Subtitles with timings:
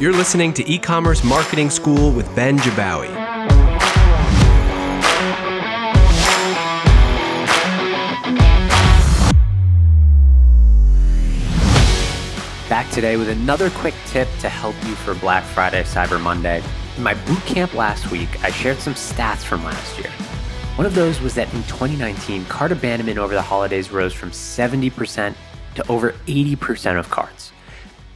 [0.00, 3.12] You're listening to e commerce marketing school with Ben Jabbawy.
[12.68, 16.62] Back today with another quick tip to help you for Black Friday, Cyber Monday.
[16.96, 20.12] In my boot camp last week, I shared some stats from last year.
[20.76, 25.34] One of those was that in 2019, cart abandonment over the holidays rose from 70%
[25.74, 27.50] to over 80% of carts.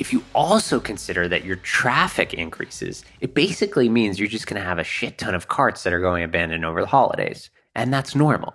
[0.00, 4.66] If you also consider that your traffic increases, it basically means you're just going to
[4.66, 7.50] have a shit ton of carts that are going abandoned over the holidays.
[7.74, 8.54] And that's normal.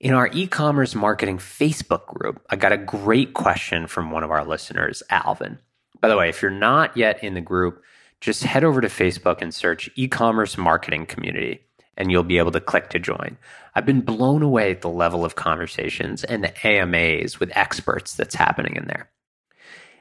[0.00, 4.30] In our e commerce marketing Facebook group, I got a great question from one of
[4.30, 5.58] our listeners, Alvin.
[6.00, 7.82] By the way, if you're not yet in the group,
[8.22, 11.60] just head over to Facebook and search e commerce marketing community,
[11.98, 13.36] and you'll be able to click to join.
[13.74, 18.34] I've been blown away at the level of conversations and the AMAs with experts that's
[18.34, 19.10] happening in there.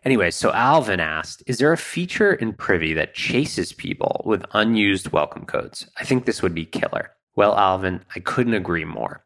[0.03, 5.11] Anyway, so Alvin asked, is there a feature in Privy that chases people with unused
[5.11, 5.88] welcome codes?
[5.97, 7.11] I think this would be killer.
[7.35, 9.23] Well, Alvin, I couldn't agree more.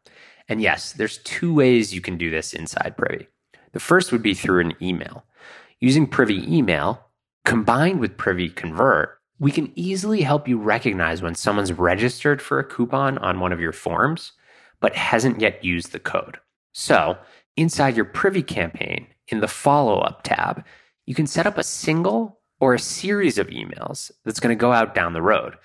[0.48, 3.26] And yes, there's two ways you can do this inside Privy.
[3.72, 5.24] The first would be through an email.
[5.80, 7.06] Using Privy email
[7.44, 12.64] combined with Privy Convert, we can easily help you recognize when someone's registered for a
[12.64, 14.32] coupon on one of your forms
[14.80, 16.38] but hasn't yet used the code.
[16.72, 17.16] So,
[17.56, 20.64] inside your Privy campaign, in the follow up tab,
[21.06, 24.72] you can set up a single or a series of emails that's going to go
[24.72, 25.56] out down the road.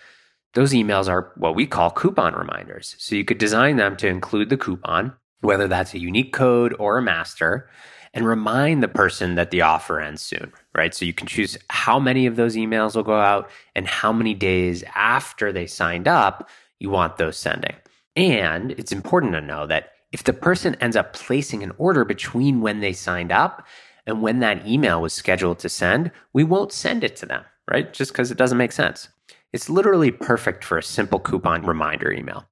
[0.54, 2.96] Those emails are what we call coupon reminders.
[3.00, 6.98] So you could design them to include the coupon, whether that's a unique code or
[6.98, 7.70] a master,
[8.14, 10.94] and remind the person that the offer ends soon, right?
[10.94, 14.34] So you can choose how many of those emails will go out and how many
[14.34, 17.76] days after they signed up you want those sending.
[18.18, 22.62] And it's important to know that if the person ends up placing an order between
[22.62, 23.66] when they signed up
[24.06, 27.94] and when that email was scheduled to send, we won't send it to them, right?
[27.94, 29.10] Just because it doesn't make sense.
[29.54, 32.46] It's literally perfect for a simple coupon reminder email.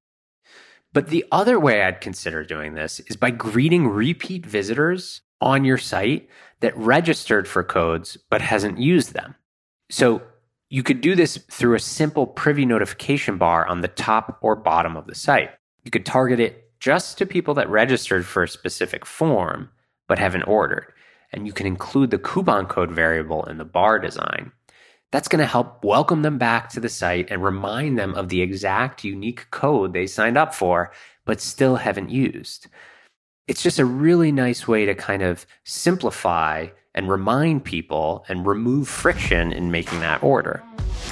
[0.91, 5.77] But the other way I'd consider doing this is by greeting repeat visitors on your
[5.77, 6.27] site
[6.61, 9.35] that registered for codes but hasn't used them.
[9.89, 10.21] So
[10.69, 14.95] you could do this through a simple privy notification bar on the top or bottom
[14.95, 15.51] of the site.
[15.83, 19.69] You could target it just to people that registered for a specific form
[20.07, 20.93] but haven't ordered.
[21.31, 24.51] And you can include the coupon code variable in the bar design.
[25.11, 28.41] That's going to help welcome them back to the site and remind them of the
[28.41, 30.91] exact unique code they signed up for
[31.25, 32.67] but still haven't used.
[33.47, 38.87] It's just a really nice way to kind of simplify and remind people and remove
[38.87, 40.63] friction in making that order.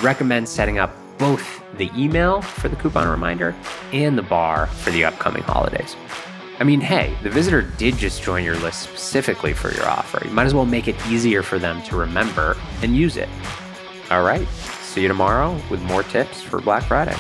[0.02, 3.56] Recommend setting up both the email for the coupon reminder
[3.92, 5.96] and the bar for the upcoming holidays.
[6.60, 10.26] I mean, hey, the visitor did just join your list specifically for your offer.
[10.26, 13.30] You might as well make it easier for them to remember and use it.
[14.10, 17.16] All right, see you tomorrow with more tips for Black Friday.